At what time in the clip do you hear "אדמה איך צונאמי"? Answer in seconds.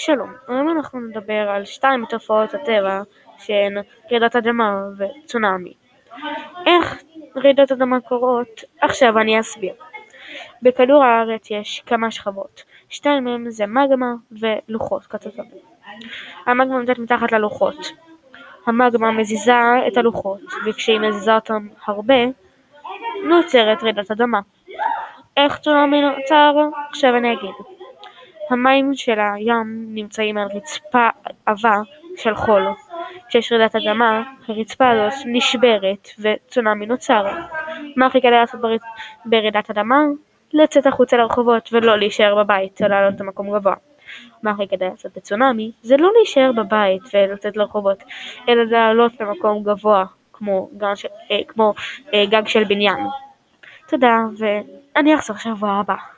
24.10-26.00